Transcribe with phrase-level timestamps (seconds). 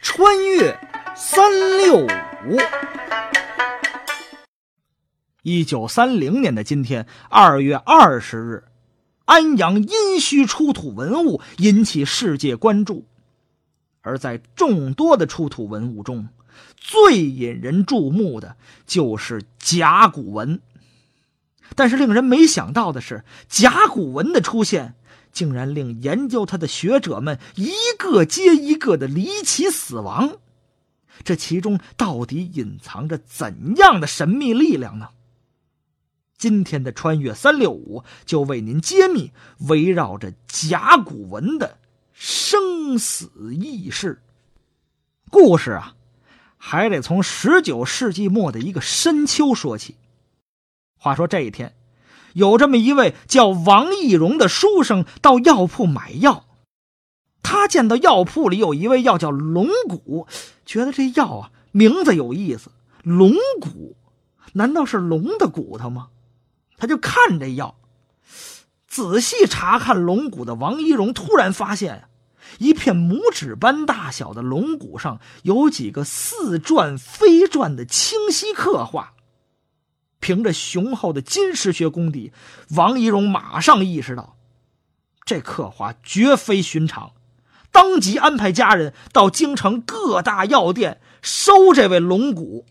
[0.00, 0.78] 穿越
[1.14, 2.56] 三六五。
[5.42, 8.64] 一九三零年的今天，二月二十日，
[9.24, 9.88] 安阳殷
[10.20, 13.06] 墟出土文物引起世界关注。
[14.02, 16.28] 而在众多的出土文物中，
[16.76, 18.56] 最引人注目的
[18.86, 20.60] 就是甲骨文。
[21.74, 24.94] 但是令人没想到的是，甲骨文的出现。
[25.30, 30.38] 竟然令研究它的学者们一个接一个的离奇死亡，
[31.22, 35.10] 这其中到底隐藏着怎样的神秘力量呢？
[36.38, 39.30] 今天的穿越三六五就为您揭秘
[39.68, 41.78] 围绕着甲骨文的
[42.14, 44.20] 生死异事。
[45.30, 45.94] 故事啊，
[46.56, 49.94] 还得从十九世纪末的一个深秋说起。
[50.98, 51.74] 话说这一天。
[52.34, 56.44] 有这么一位叫王义荣的书生到药铺买药，
[57.42, 60.28] 他见到药铺里有一味药叫龙骨，
[60.66, 62.70] 觉得这药啊名字有意思，
[63.02, 63.96] 龙骨，
[64.52, 66.08] 难道是龙的骨头吗？
[66.76, 67.76] 他就看这药，
[68.86, 72.08] 仔细查看龙骨的王一荣突然发现，
[72.58, 79.14] 一片拇指般大小的龙骨上有几个似篆非篆的清晰刻画。
[80.28, 82.34] 凭着雄厚的金石学功底，
[82.76, 84.36] 王一荣马上意识到，
[85.24, 87.12] 这刻画绝非寻常，
[87.72, 92.66] 当即安排家人到京城各大药店收这位龙骨。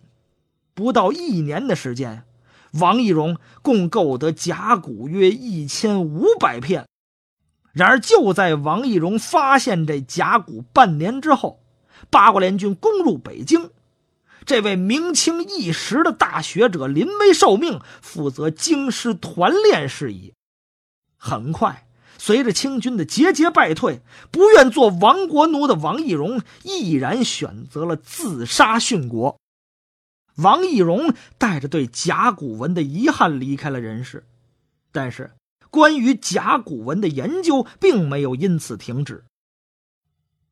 [0.76, 2.26] 不到一年的时间，
[2.74, 6.86] 王一荣共购得甲骨约一千五百片。
[7.74, 11.64] 然而，就在王一荣发现这甲骨半年之后，
[12.12, 13.72] 八国联军攻入北京。
[14.48, 20.34] 这位明清一时的大学者临危受命，负责京师团练事宜。
[21.18, 21.86] 很快，
[22.18, 24.00] 随着清军的节节败退，
[24.32, 29.38] 不愿做亡国奴的王懿荣毅然选择了自杀殉国。
[30.38, 34.26] 王懿荣带着对甲骨文的遗憾离开了人世，
[34.94, 35.32] 但是
[35.70, 39.26] 关于甲骨文的研究并没有因此停止。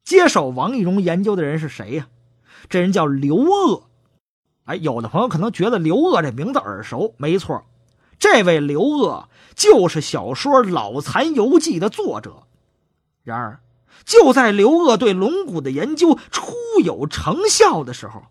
[0.03, 2.09] 接手王懿荣研究的人是谁呀？
[2.69, 3.83] 这人叫刘鄂，
[4.65, 7.63] 哎，有的朋友可能觉得刘鄂这名字耳熟，没错，
[8.17, 12.43] 这位刘鄂就是小说《老残游记》的作者。
[13.23, 13.61] 然而，
[14.03, 16.53] 就在刘鄂对龙骨的研究初
[16.83, 18.23] 有成效的时候，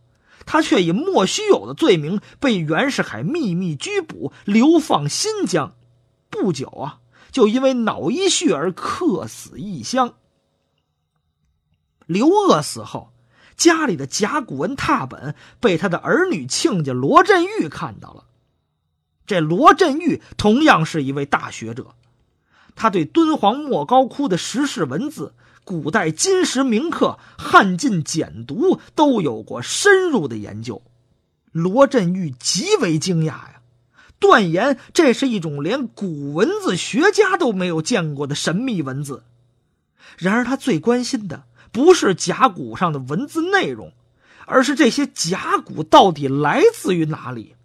[0.45, 5.75] 他却以莫须有的罪名被袁世凯秘密拘捕，流放新疆。
[6.28, 6.99] 不久啊，
[7.31, 10.15] 就因为脑溢血而客死异乡。
[12.06, 13.14] 刘鄂死后。
[13.56, 18.25] 家里的甲骨文拓本被他的儿女亲家罗振玉看到了。
[19.26, 21.94] 这罗振玉同样是一位大学者，
[22.75, 25.34] 他对敦煌莫高窟的石室文字、
[25.65, 30.82] 古代金石铭刻、汉晋简牍都有过深入的研究。
[31.53, 33.60] 罗振玉极为惊讶呀，
[34.19, 39.22] 断言这是一种连古文字学家都没有见过的神秘文字。
[40.19, 41.44] 然而，他最关心的。
[41.75, 43.93] 不是甲骨上的文字内容，
[44.47, 47.57] 而是这些甲骨到底来自于哪里？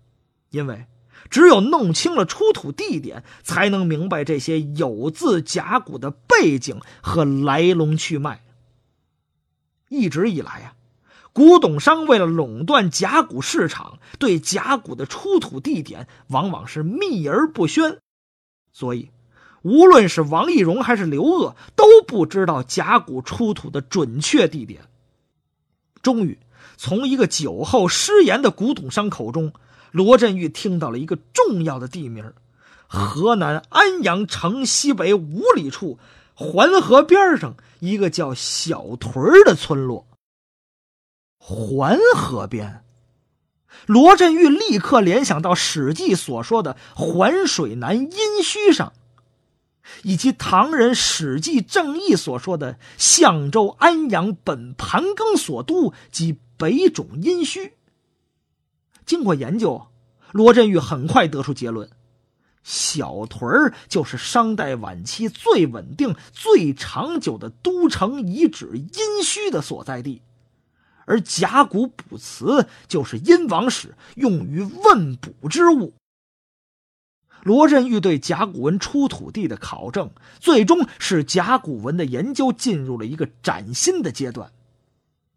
[0.50, 0.88] 因为
[1.30, 8.44] 只有弄清了出土地点，才能明白这些有字甲骨的背景和来龙去脉。
[9.90, 10.74] 一直以来呀，
[11.32, 18.00] 古董商为了垄断甲骨市场，对甲骨的出土地点往往是秘而不宣，
[18.74, 19.12] 所以。
[19.62, 24.82] 无论是王懿荣还是刘鄂，都不知道甲骨出土的准确地点。
[26.02, 26.40] 终于，
[26.78, 29.52] 从一个酒后失言的古董商口中，
[29.92, 32.34] 罗振玉听到了一个重要的地名：
[32.88, 36.00] 河南安阳城西北五里处，
[36.34, 40.08] 环河边上一个叫小屯的村落。
[41.38, 42.84] 环河边，
[43.86, 48.94] 罗振玉立刻联想到《史记》所说的“环水南阴虚”上。
[50.04, 57.72] 以及唐人《史记正义》所说的相州、安阳本盘庚所都及北种殷墟。
[59.06, 59.88] 经过研究，
[60.32, 61.90] 罗振玉很快得出结论：
[62.64, 70.22] 小屯儿就是商代晚期最稳定、最长久的都城遗址殷墟的所在地，
[71.06, 75.94] 而甲骨卜辞就是殷王室用于问卜之物。
[77.44, 84.52] 罗振玉对甲骨文出土地的考证，最终使甲骨文的研究进入了一个崭新的阶段。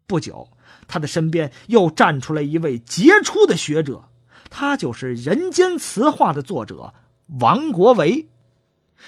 [0.05, 0.49] 不久，
[0.87, 4.09] 他的身边又站出来一位杰出的学者，
[4.49, 6.93] 他就是《人间词话》的作者
[7.39, 8.27] 王国维。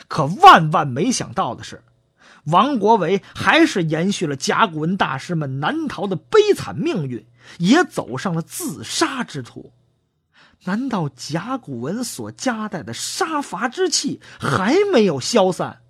[0.08, 1.84] 可万万没想到的是，
[2.46, 7.26] 王国维还是延续了甲骨文大师们难逃的悲惨命运，
[7.60, 9.72] 也走上了自杀之途。
[10.64, 15.82] 难道甲骨文所夹带的杀伐之气还没有消散？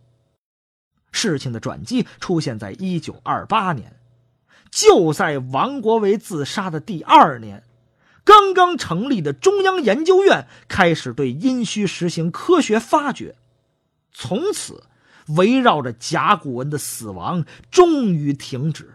[1.11, 3.95] 事情的转机出现在一九二八年，
[4.69, 7.63] 就在王国维自杀的第二年，
[8.23, 13.35] 刚刚成立的中央研究院开始对殷墟实行科学发掘，
[14.11, 14.83] 从此。
[15.29, 18.93] 围绕着甲骨文的死亡终于停止，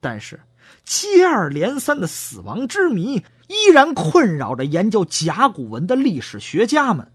[0.00, 0.40] 但是
[0.84, 7.12] 接二连三的死亡之谜依然困扰着研究甲骨文的历史学家们。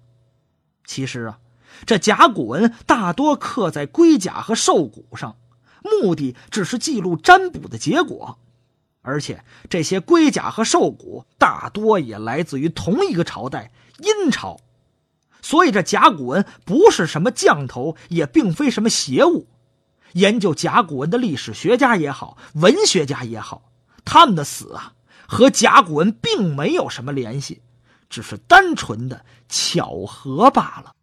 [0.86, 1.40] 其实啊，
[1.86, 5.36] 这甲骨文大多刻在龟甲和兽骨上，
[5.84, 8.40] 目的只是记录占卜的结果，
[9.02, 13.72] 而且这些龟甲和兽骨大多也来自于同一个朝代——
[14.04, 14.60] 殷朝。
[15.42, 19.48] 所以，这甲骨文不是什么降头，也并非什么邪物。
[20.14, 23.72] 研究甲骨文的历史学家也好，文学家也好，
[24.04, 24.94] 他们的死啊，
[25.28, 27.62] 和甲骨文并没有什么联系，
[28.10, 30.94] 只是单纯的巧合罢了。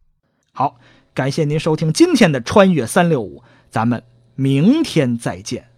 [0.53, 0.79] 好，
[1.15, 3.39] 感谢您收听今天的《穿越三六五》，
[3.71, 4.03] 咱们
[4.35, 5.76] 明天再见。